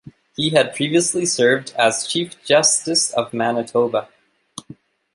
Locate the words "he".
0.35-0.49